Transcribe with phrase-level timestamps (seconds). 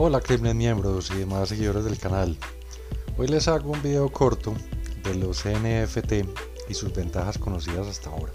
[0.00, 2.38] Hola Crimen miembros y demás seguidores del canal.
[3.16, 4.54] Hoy les hago un video corto
[5.02, 6.12] de los NFT
[6.68, 8.30] y sus ventajas conocidas hasta ahora.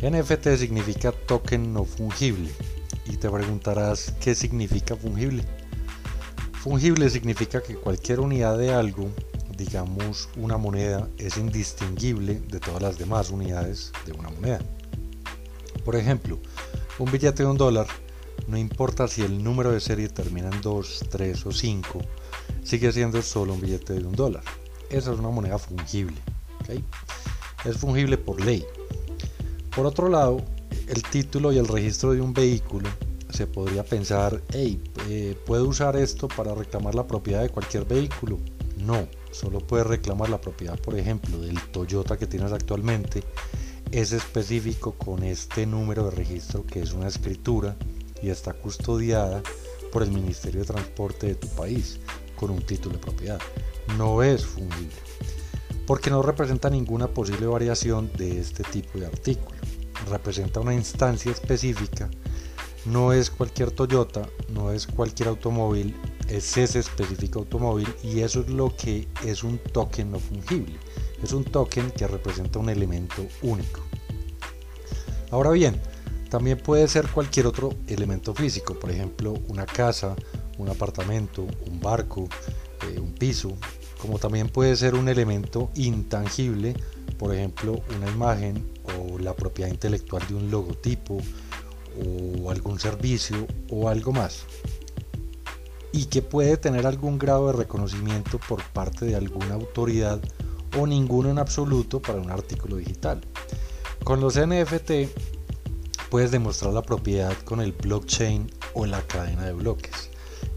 [0.00, 2.48] NFT significa token no fungible
[3.06, 5.42] y te preguntarás qué significa fungible.
[6.62, 9.10] Fungible significa que cualquier unidad de algo,
[9.56, 14.60] digamos una moneda, es indistinguible de todas las demás unidades de una moneda.
[15.84, 16.38] Por ejemplo,
[17.00, 17.88] un billete de un dólar,
[18.48, 22.00] no importa si el número de serie termina en 2, 3 o 5,
[22.62, 24.42] sigue siendo solo un billete de un dólar.
[24.90, 26.16] Esa es una moneda fungible.
[27.64, 28.64] Es fungible por ley.
[29.74, 30.42] Por otro lado,
[30.88, 32.88] el título y el registro de un vehículo
[33.30, 38.38] se podría pensar, hey, eh, ¿puedo usar esto para reclamar la propiedad de cualquier vehículo?
[38.78, 43.22] No, solo puedes reclamar la propiedad, por ejemplo, del Toyota que tienes actualmente
[43.92, 47.76] es específico con este número de registro que es una escritura
[48.22, 49.42] y está custodiada
[49.92, 51.98] por el Ministerio de Transporte de tu país
[52.34, 53.40] con un título de propiedad.
[53.96, 54.96] No es fungible
[55.86, 59.56] porque no representa ninguna posible variación de este tipo de artículo.
[60.10, 62.10] Representa una instancia específica,
[62.84, 65.96] no es cualquier Toyota, no es cualquier automóvil,
[66.28, 70.76] es ese específico automóvil y eso es lo que es un token no fungible
[71.22, 73.80] es un token que representa un elemento único.
[75.30, 75.80] Ahora bien,
[76.28, 80.14] también puede ser cualquier otro elemento físico, por ejemplo una casa,
[80.58, 82.28] un apartamento, un barco,
[82.88, 83.56] eh, un piso,
[84.00, 86.74] como también puede ser un elemento intangible,
[87.18, 91.18] por ejemplo una imagen o la propiedad intelectual de un logotipo
[91.98, 94.44] o algún servicio o algo más
[95.92, 100.20] y que puede tener algún grado de reconocimiento por parte de alguna autoridad
[100.78, 103.22] o ninguno en absoluto para un artículo digital.
[104.04, 104.90] Con los NFT
[106.16, 110.08] puedes demostrar la propiedad con el blockchain o la cadena de bloques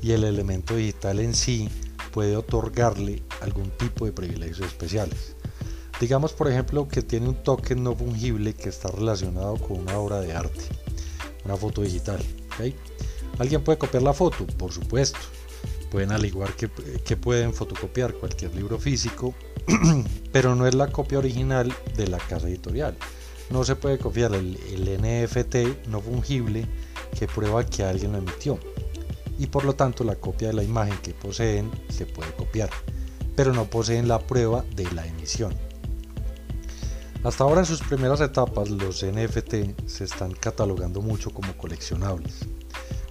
[0.02, 1.68] y el elemento digital en sí
[2.14, 5.36] puede otorgarle algún tipo de privilegios especiales.
[6.00, 10.22] Digamos por ejemplo que tiene un token no fungible que está relacionado con una obra
[10.22, 10.64] de arte,
[11.44, 12.24] una foto digital.
[13.38, 14.48] ¿Alguien puede copiar la foto?
[14.58, 15.20] Por supuesto.
[15.92, 19.36] Pueden al igual que, que pueden fotocopiar cualquier libro físico
[20.32, 22.96] pero no es la copia original de la casa editorial.
[23.50, 24.58] No se puede copiar el,
[25.02, 26.68] NFT no fungible
[27.18, 28.60] que prueba que alguien lo emitió.
[29.40, 32.70] Y por lo tanto la copia de la imagen que poseen se puede copiar,
[33.36, 35.54] pero no poseen la prueba de la emisión.
[37.24, 42.36] Hasta ahora en sus primeras etapas los NFT se están catalogando mucho como coleccionables,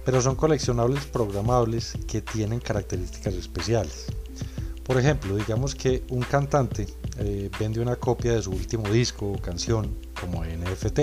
[0.05, 4.05] pero son coleccionables programables que tienen características especiales.
[4.83, 6.87] Por ejemplo, digamos que un cantante
[7.19, 10.99] eh, vende una copia de su último disco o canción como NFT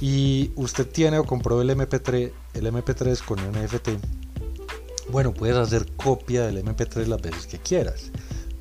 [0.00, 3.90] y usted tiene o compró el MP3, el MP3 con NFT.
[5.10, 8.10] Bueno, puedes hacer copia del MP3 las veces que quieras,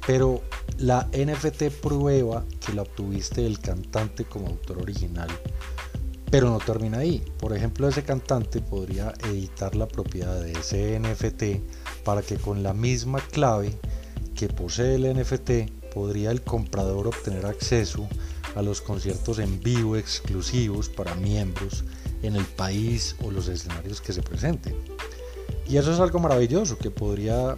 [0.05, 0.41] pero
[0.77, 5.29] la NFT prueba que la obtuviste del cantante como autor original
[6.33, 7.23] pero no termina ahí.
[7.37, 12.73] Por ejemplo, ese cantante podría editar la propiedad de ese NFT para que con la
[12.73, 13.77] misma clave
[14.33, 18.07] que posee el NFT, podría el comprador obtener acceso
[18.55, 21.83] a los conciertos en vivo exclusivos para miembros
[22.21, 24.75] en el país o los escenarios que se presenten.
[25.67, 27.57] Y eso es algo maravilloso que podría,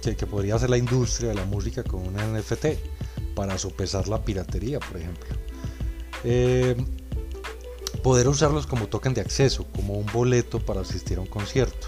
[0.00, 2.66] que, podría hacer la industria de la música con un NFT
[3.34, 5.36] para sopesar la piratería, por ejemplo.
[6.24, 6.76] Eh,
[8.02, 11.86] poder usarlos como token de acceso, como un boleto para asistir a un concierto.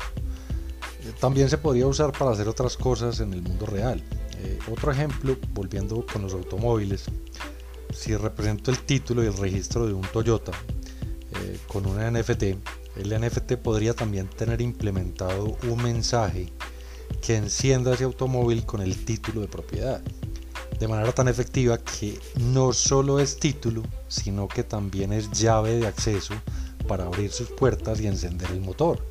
[1.04, 4.02] Eh, también se podría usar para hacer otras cosas en el mundo real.
[4.40, 7.06] Eh, otro ejemplo, volviendo con los automóviles,
[7.92, 10.52] si represento el título y el registro de un Toyota
[11.34, 12.42] eh, con un NFT,
[12.96, 16.52] el NFT podría también tener implementado un mensaje
[17.20, 20.02] que encienda ese automóvil con el título de propiedad,
[20.78, 25.86] de manera tan efectiva que no solo es título, sino que también es llave de
[25.86, 26.34] acceso
[26.86, 29.04] para abrir sus puertas y encender el motor.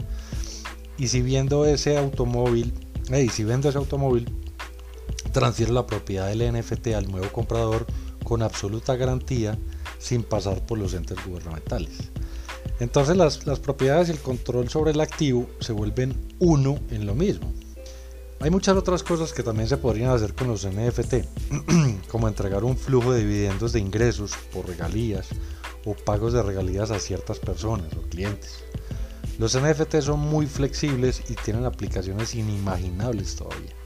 [0.97, 2.73] Y si viendo ese automóvil,
[3.09, 4.36] y si vendo ese automóvil,
[5.37, 7.85] transfiere la propiedad del NFT al nuevo comprador
[8.23, 9.55] con absoluta garantía
[9.99, 12.09] sin pasar por los entes gubernamentales.
[12.79, 17.13] Entonces las, las, propiedades y el control sobre el activo se vuelven uno en lo
[17.13, 17.53] mismo.
[18.39, 21.27] Hay muchas otras cosas que también se podrían hacer con los NFT,
[22.09, 25.27] como entregar un flujo de dividendos de ingresos por regalías
[25.85, 28.63] o pagos de regalías a ciertas personas o clientes.
[29.37, 33.76] Los NFT son muy flexibles y tienen aplicaciones inimaginables todavía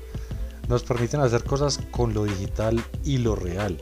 [0.71, 3.77] nos permiten hacer cosas con lo digital y lo real.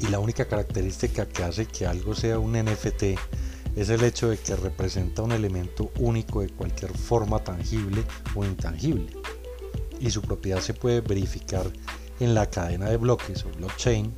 [0.00, 3.02] Y la única característica que hace que algo sea un NFT
[3.76, 8.02] es el hecho de que representa un elemento único de cualquier forma tangible
[8.34, 9.12] o intangible.
[10.00, 11.70] Y su propiedad se puede verificar
[12.18, 14.10] en la cadena de bloques o blockchain,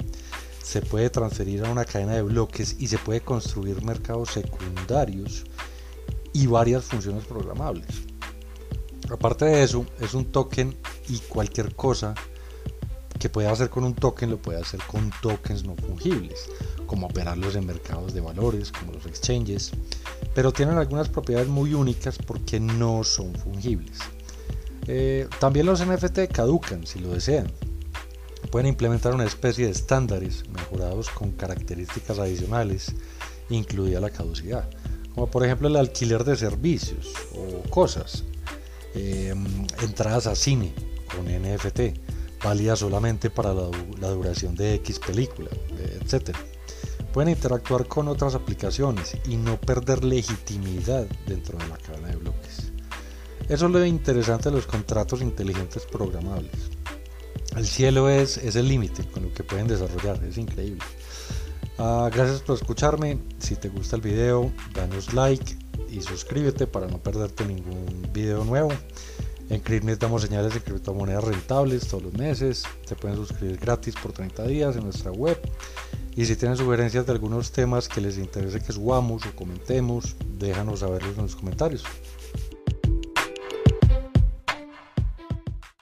[0.63, 5.45] se puede transferir a una cadena de bloques y se puede construir mercados secundarios
[6.33, 8.07] y varias funciones programables.
[9.11, 10.77] Aparte de eso, es un token
[11.09, 12.15] y cualquier cosa
[13.19, 16.49] que pueda hacer con un token lo puede hacer con tokens no fungibles,
[16.87, 19.73] como operarlos en mercados de valores, como los exchanges,
[20.35, 23.99] pero tienen algunas propiedades muy únicas porque no son fungibles.
[24.87, 27.51] Eh, también los NFT caducan si lo desean.
[28.51, 32.95] Pueden implementar una especie de estándares mejorados con características adicionales,
[33.51, 34.69] incluida la caducidad,
[35.15, 38.25] como por ejemplo el alquiler de servicios o cosas,
[38.99, 39.35] eh,
[39.83, 40.73] entradas a cine
[41.15, 45.51] con NFT, válida solamente para la, duración de X película,
[46.01, 46.35] etc.
[47.13, 52.73] Pueden interactuar con otras aplicaciones y no perder legitimidad dentro de la cadena de bloques.
[53.51, 56.71] Eso es lo interesante de los contratos inteligentes programables.
[57.55, 60.83] El cielo es, es el límite con lo que pueden desarrollar, es increíble.
[61.79, 66.99] Ah, gracias por escucharme, si te gusta el video, danos like y suscríbete para no
[66.99, 68.73] perderte ningún video nuevo.
[69.49, 72.65] En Clearnet damos señales de criptomonedas rentables todos los meses.
[72.85, 75.39] Se pueden suscribir gratis por 30 días en nuestra web.
[76.17, 80.81] Y si tienen sugerencias de algunos temas que les interese que subamos o comentemos, déjanos
[80.81, 81.85] saberlos en los comentarios.